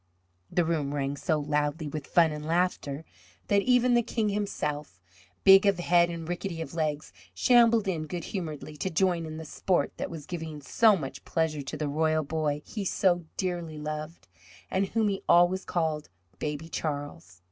[0.51, 3.05] The room rang so loudly with fun and laughter
[3.49, 4.99] that even the King himself,
[5.43, 9.45] big of head and rickety of legs, shambled in good humouredly to join in the
[9.45, 14.27] sport that was giving so much pleasure to the royal boy he so dearly loved,
[14.71, 16.09] and whom he always called
[16.39, 17.39] "Baby Charles."